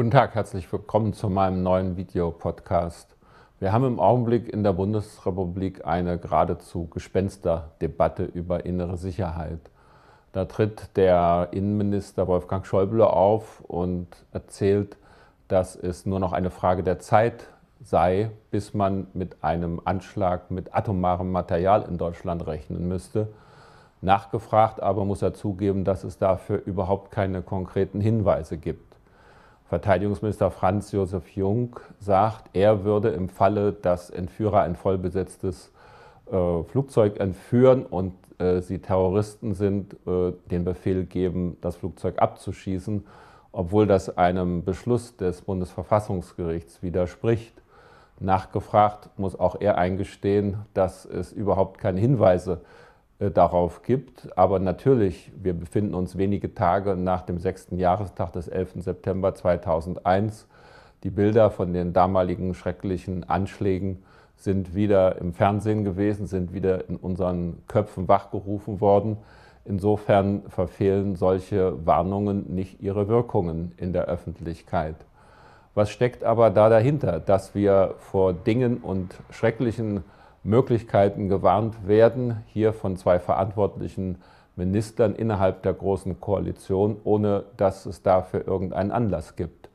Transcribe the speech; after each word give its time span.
Guten 0.00 0.12
Tag, 0.12 0.34
herzlich 0.34 0.72
willkommen 0.72 1.12
zu 1.12 1.28
meinem 1.28 1.62
neuen 1.62 1.98
Videopodcast. 1.98 3.18
Wir 3.58 3.70
haben 3.70 3.84
im 3.84 4.00
Augenblick 4.00 4.48
in 4.48 4.62
der 4.62 4.72
Bundesrepublik 4.72 5.84
eine 5.84 6.16
geradezu 6.16 6.86
Gespensterdebatte 6.86 8.24
über 8.24 8.64
innere 8.64 8.96
Sicherheit. 8.96 9.60
Da 10.32 10.46
tritt 10.46 10.96
der 10.96 11.48
Innenminister 11.50 12.26
Wolfgang 12.28 12.64
Schäuble 12.64 13.06
auf 13.06 13.60
und 13.60 14.06
erzählt, 14.32 14.96
dass 15.48 15.76
es 15.76 16.06
nur 16.06 16.18
noch 16.18 16.32
eine 16.32 16.48
Frage 16.48 16.82
der 16.82 16.98
Zeit 16.98 17.48
sei, 17.82 18.30
bis 18.50 18.72
man 18.72 19.08
mit 19.12 19.44
einem 19.44 19.82
Anschlag 19.84 20.50
mit 20.50 20.74
atomarem 20.74 21.30
Material 21.30 21.82
in 21.82 21.98
Deutschland 21.98 22.46
rechnen 22.46 22.88
müsste. 22.88 23.28
Nachgefragt 24.00 24.82
aber 24.82 25.04
muss 25.04 25.20
er 25.20 25.34
zugeben, 25.34 25.84
dass 25.84 26.04
es 26.04 26.16
dafür 26.16 26.62
überhaupt 26.64 27.10
keine 27.10 27.42
konkreten 27.42 28.00
Hinweise 28.00 28.56
gibt. 28.56 28.89
Verteidigungsminister 29.70 30.50
Franz 30.50 30.90
Josef 30.90 31.36
Jung 31.36 31.78
sagt, 32.00 32.50
er 32.54 32.82
würde 32.82 33.10
im 33.10 33.28
Falle, 33.28 33.72
dass 33.72 34.10
Entführer 34.10 34.62
ein 34.62 34.74
vollbesetztes 34.74 35.70
äh, 36.26 36.64
Flugzeug 36.64 37.20
entführen 37.20 37.86
und 37.86 38.12
äh, 38.40 38.62
sie 38.62 38.80
Terroristen 38.80 39.54
sind, 39.54 39.94
äh, 40.08 40.32
den 40.50 40.64
Befehl 40.64 41.04
geben, 41.04 41.56
das 41.60 41.76
Flugzeug 41.76 42.20
abzuschießen, 42.20 43.06
obwohl 43.52 43.86
das 43.86 44.18
einem 44.18 44.64
Beschluss 44.64 45.16
des 45.16 45.42
Bundesverfassungsgerichts 45.42 46.82
widerspricht. 46.82 47.54
Nachgefragt 48.18 49.08
muss 49.18 49.38
auch 49.38 49.54
er 49.60 49.78
eingestehen, 49.78 50.56
dass 50.74 51.04
es 51.04 51.30
überhaupt 51.30 51.78
keine 51.78 52.00
Hinweise 52.00 52.56
gibt 52.56 52.89
darauf 53.28 53.82
gibt. 53.82 54.36
Aber 54.36 54.58
natürlich, 54.58 55.30
wir 55.36 55.52
befinden 55.52 55.94
uns 55.94 56.16
wenige 56.16 56.54
Tage 56.54 56.96
nach 56.96 57.22
dem 57.22 57.38
sechsten 57.38 57.76
Jahrestag 57.78 58.32
des 58.32 58.48
11. 58.48 58.76
September 58.76 59.34
2001. 59.34 60.46
Die 61.02 61.10
Bilder 61.10 61.50
von 61.50 61.72
den 61.72 61.92
damaligen 61.92 62.54
schrecklichen 62.54 63.28
Anschlägen 63.28 64.02
sind 64.36 64.74
wieder 64.74 65.18
im 65.18 65.34
Fernsehen 65.34 65.84
gewesen, 65.84 66.26
sind 66.26 66.54
wieder 66.54 66.88
in 66.88 66.96
unseren 66.96 67.58
Köpfen 67.68 68.08
wachgerufen 68.08 68.80
worden. 68.80 69.18
Insofern 69.66 70.42
verfehlen 70.48 71.16
solche 71.16 71.86
Warnungen 71.86 72.54
nicht 72.54 72.80
ihre 72.82 73.08
Wirkungen 73.08 73.72
in 73.76 73.92
der 73.92 74.06
Öffentlichkeit. 74.06 74.96
Was 75.74 75.90
steckt 75.90 76.24
aber 76.24 76.50
da 76.50 76.68
dahinter, 76.68 77.20
dass 77.20 77.54
wir 77.54 77.94
vor 77.98 78.32
Dingen 78.32 78.78
und 78.78 79.14
schrecklichen 79.30 80.02
Möglichkeiten 80.42 81.28
gewarnt 81.28 81.86
werden, 81.86 82.42
hier 82.46 82.72
von 82.72 82.96
zwei 82.96 83.18
verantwortlichen 83.18 84.18
Ministern 84.56 85.14
innerhalb 85.14 85.62
der 85.62 85.74
Großen 85.74 86.20
Koalition, 86.20 86.96
ohne 87.04 87.44
dass 87.56 87.86
es 87.86 88.02
dafür 88.02 88.46
irgendeinen 88.46 88.90
Anlass 88.90 89.36
gibt. 89.36 89.68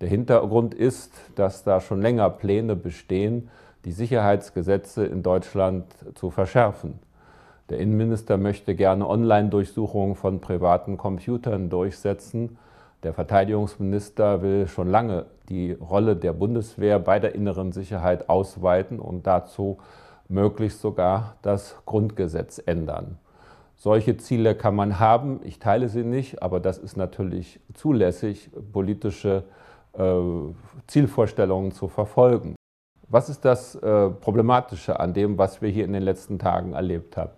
Der 0.00 0.08
Hintergrund 0.08 0.74
ist, 0.74 1.12
dass 1.36 1.64
da 1.64 1.80
schon 1.80 2.00
länger 2.02 2.30
Pläne 2.30 2.76
bestehen, 2.76 3.50
die 3.84 3.92
Sicherheitsgesetze 3.92 5.04
in 5.04 5.22
Deutschland 5.22 5.86
zu 6.14 6.30
verschärfen. 6.30 6.98
Der 7.68 7.78
Innenminister 7.78 8.36
möchte 8.36 8.74
gerne 8.74 9.08
Online-Durchsuchungen 9.08 10.14
von 10.14 10.40
privaten 10.40 10.96
Computern 10.96 11.70
durchsetzen. 11.70 12.58
Der 13.02 13.12
Verteidigungsminister 13.12 14.42
will 14.42 14.68
schon 14.68 14.88
lange 14.88 15.26
die 15.48 15.72
Rolle 15.72 16.16
der 16.16 16.32
Bundeswehr 16.32 16.98
bei 16.98 17.18
der 17.18 17.34
inneren 17.34 17.72
Sicherheit 17.72 18.28
ausweiten 18.28 19.00
und 19.00 19.26
dazu 19.26 19.78
möglichst 20.32 20.80
sogar 20.80 21.36
das 21.42 21.76
Grundgesetz 21.86 22.60
ändern. 22.64 23.18
Solche 23.76 24.16
Ziele 24.16 24.54
kann 24.54 24.74
man 24.74 24.98
haben, 24.98 25.40
ich 25.44 25.58
teile 25.58 25.88
sie 25.88 26.04
nicht, 26.04 26.42
aber 26.42 26.60
das 26.60 26.78
ist 26.78 26.96
natürlich 26.96 27.60
zulässig, 27.74 28.50
politische 28.72 29.44
äh, 29.92 30.14
Zielvorstellungen 30.86 31.72
zu 31.72 31.88
verfolgen. 31.88 32.54
Was 33.08 33.28
ist 33.28 33.44
das 33.44 33.74
äh, 33.74 34.08
Problematische 34.08 34.98
an 34.98 35.12
dem, 35.12 35.36
was 35.36 35.60
wir 35.60 35.68
hier 35.68 35.84
in 35.84 35.92
den 35.92 36.02
letzten 36.02 36.38
Tagen 36.38 36.72
erlebt 36.72 37.16
haben? 37.16 37.32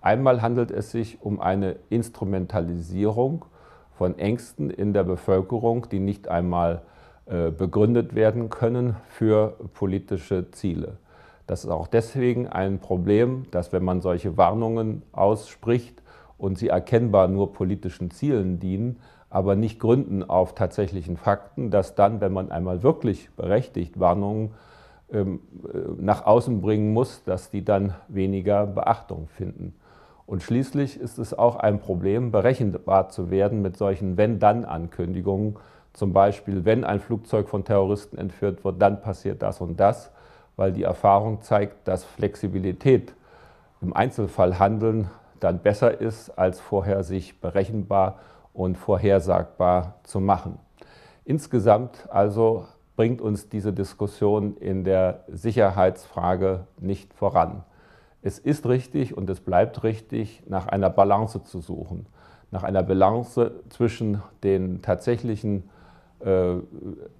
Einmal 0.00 0.42
handelt 0.42 0.70
es 0.70 0.90
sich 0.90 1.20
um 1.20 1.40
eine 1.40 1.76
Instrumentalisierung 1.90 3.44
von 3.92 4.18
Ängsten 4.18 4.70
in 4.70 4.94
der 4.94 5.04
Bevölkerung, 5.04 5.86
die 5.90 6.00
nicht 6.00 6.28
einmal 6.28 6.82
äh, 7.26 7.50
begründet 7.50 8.14
werden 8.14 8.48
können 8.48 8.96
für 9.08 9.56
politische 9.74 10.50
Ziele. 10.50 10.96
Das 11.50 11.64
ist 11.64 11.70
auch 11.70 11.88
deswegen 11.88 12.46
ein 12.46 12.78
Problem, 12.78 13.46
dass 13.50 13.72
wenn 13.72 13.82
man 13.82 14.00
solche 14.00 14.36
Warnungen 14.36 15.02
ausspricht 15.10 16.00
und 16.38 16.56
sie 16.56 16.68
erkennbar 16.68 17.26
nur 17.26 17.52
politischen 17.52 18.12
Zielen 18.12 18.60
dienen, 18.60 19.00
aber 19.30 19.56
nicht 19.56 19.80
gründen 19.80 20.22
auf 20.22 20.54
tatsächlichen 20.54 21.16
Fakten, 21.16 21.72
dass 21.72 21.96
dann, 21.96 22.20
wenn 22.20 22.32
man 22.32 22.52
einmal 22.52 22.84
wirklich 22.84 23.32
berechtigt 23.32 23.98
Warnungen 23.98 24.52
ähm, 25.10 25.40
äh, 25.64 25.78
nach 26.00 26.24
außen 26.24 26.60
bringen 26.60 26.92
muss, 26.92 27.24
dass 27.24 27.50
die 27.50 27.64
dann 27.64 27.94
weniger 28.06 28.64
Beachtung 28.64 29.26
finden. 29.26 29.74
Und 30.26 30.44
schließlich 30.44 31.00
ist 31.00 31.18
es 31.18 31.36
auch 31.36 31.56
ein 31.56 31.80
Problem, 31.80 32.30
berechenbar 32.30 33.08
zu 33.08 33.28
werden 33.32 33.60
mit 33.60 33.76
solchen 33.76 34.16
Wenn-Dann-Ankündigungen. 34.16 35.56
Zum 35.94 36.12
Beispiel, 36.12 36.64
wenn 36.64 36.84
ein 36.84 37.00
Flugzeug 37.00 37.48
von 37.48 37.64
Terroristen 37.64 38.18
entführt 38.18 38.64
wird, 38.64 38.80
dann 38.80 39.02
passiert 39.02 39.42
das 39.42 39.60
und 39.60 39.80
das 39.80 40.12
weil 40.60 40.72
die 40.72 40.82
Erfahrung 40.82 41.40
zeigt, 41.40 41.88
dass 41.88 42.04
Flexibilität 42.04 43.14
im 43.80 43.96
Einzelfall 43.96 44.58
handeln 44.58 45.08
dann 45.40 45.60
besser 45.60 46.02
ist, 46.02 46.28
als 46.38 46.60
vorher 46.60 47.02
sich 47.02 47.40
berechenbar 47.40 48.18
und 48.52 48.76
vorhersagbar 48.76 49.94
zu 50.02 50.20
machen. 50.20 50.58
Insgesamt 51.24 52.06
also 52.10 52.66
bringt 52.94 53.22
uns 53.22 53.48
diese 53.48 53.72
Diskussion 53.72 54.58
in 54.58 54.84
der 54.84 55.24
Sicherheitsfrage 55.28 56.66
nicht 56.78 57.14
voran. 57.14 57.64
Es 58.20 58.38
ist 58.38 58.66
richtig 58.66 59.16
und 59.16 59.30
es 59.30 59.40
bleibt 59.40 59.82
richtig, 59.82 60.42
nach 60.46 60.66
einer 60.66 60.90
Balance 60.90 61.42
zu 61.42 61.62
suchen, 61.62 62.04
nach 62.50 62.64
einer 62.64 62.82
Balance 62.82 63.62
zwischen 63.70 64.22
den 64.42 64.82
tatsächlichen 64.82 65.70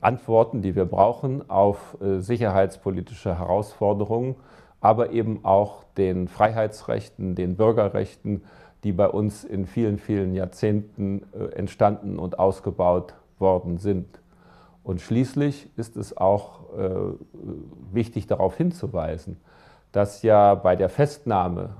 Antworten, 0.00 0.60
die 0.60 0.76
wir 0.76 0.84
brauchen 0.84 1.48
auf 1.48 1.96
äh, 2.02 2.20
sicherheitspolitische 2.20 3.38
Herausforderungen, 3.38 4.36
aber 4.80 5.10
eben 5.10 5.44
auch 5.44 5.84
den 5.96 6.28
Freiheitsrechten, 6.28 7.34
den 7.34 7.56
Bürgerrechten, 7.56 8.42
die 8.84 8.92
bei 8.92 9.08
uns 9.08 9.44
in 9.44 9.66
vielen, 9.66 9.98
vielen 9.98 10.34
Jahrzehnten 10.34 11.22
äh, 11.32 11.54
entstanden 11.56 12.18
und 12.18 12.38
ausgebaut 12.38 13.14
worden 13.38 13.78
sind. 13.78 14.20
Und 14.82 15.00
schließlich 15.00 15.68
ist 15.76 15.96
es 15.96 16.16
auch 16.16 16.60
wichtig 17.92 18.26
darauf 18.26 18.56
hinzuweisen, 18.56 19.36
dass 19.92 20.22
ja 20.22 20.54
bei 20.54 20.74
der 20.74 20.88
Festnahme 20.88 21.70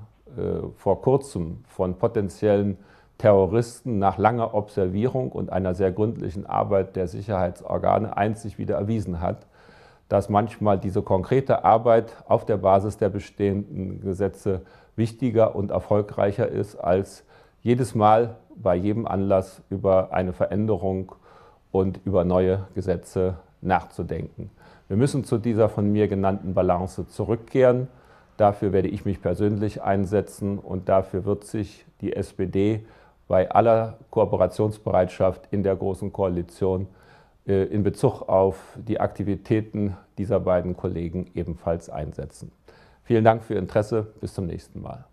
vor 0.75 1.01
kurzem 1.01 1.63
von 1.67 1.97
potenziellen 1.97 2.77
Terroristen 3.21 3.99
nach 3.99 4.17
langer 4.17 4.55
Observierung 4.55 5.31
und 5.31 5.51
einer 5.51 5.75
sehr 5.75 5.91
gründlichen 5.91 6.47
Arbeit 6.47 6.95
der 6.95 7.07
Sicherheitsorgane 7.07 8.17
einzig 8.17 8.57
wieder 8.57 8.77
erwiesen 8.77 9.21
hat, 9.21 9.45
dass 10.09 10.27
manchmal 10.27 10.79
diese 10.79 11.03
konkrete 11.03 11.63
Arbeit 11.63 12.15
auf 12.27 12.45
der 12.45 12.57
Basis 12.57 12.97
der 12.97 13.09
bestehenden 13.09 14.01
Gesetze 14.01 14.61
wichtiger 14.95 15.55
und 15.55 15.69
erfolgreicher 15.69 16.47
ist, 16.47 16.77
als 16.77 17.23
jedes 17.61 17.93
Mal 17.93 18.37
bei 18.55 18.75
jedem 18.75 19.05
Anlass 19.05 19.61
über 19.69 20.11
eine 20.13 20.33
Veränderung 20.33 21.11
und 21.71 21.99
über 22.05 22.25
neue 22.25 22.65
Gesetze 22.73 23.35
nachzudenken. 23.61 24.49
Wir 24.87 24.97
müssen 24.97 25.25
zu 25.25 25.37
dieser 25.37 25.69
von 25.69 25.91
mir 25.91 26.07
genannten 26.07 26.55
Balance 26.55 27.07
zurückkehren. 27.07 27.87
Dafür 28.37 28.73
werde 28.73 28.87
ich 28.87 29.05
mich 29.05 29.21
persönlich 29.21 29.83
einsetzen 29.83 30.57
und 30.57 30.89
dafür 30.89 31.23
wird 31.23 31.43
sich 31.43 31.85
die 32.01 32.13
SPD 32.13 32.83
bei 33.31 33.49
aller 33.49 33.97
Kooperationsbereitschaft 34.09 35.47
in 35.51 35.63
der 35.63 35.77
Großen 35.77 36.11
Koalition 36.11 36.87
äh, 37.47 37.63
in 37.67 37.81
Bezug 37.81 38.23
auf 38.27 38.57
die 38.75 38.99
Aktivitäten 38.99 39.95
dieser 40.17 40.41
beiden 40.41 40.75
Kollegen 40.75 41.31
ebenfalls 41.33 41.89
einsetzen. 41.89 42.51
Vielen 43.05 43.23
Dank 43.23 43.45
für 43.45 43.53
Ihr 43.53 43.61
Interesse. 43.61 44.07
Bis 44.19 44.33
zum 44.33 44.47
nächsten 44.47 44.81
Mal. 44.81 45.05